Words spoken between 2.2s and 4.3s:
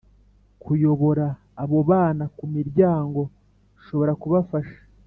ku miryango ishobora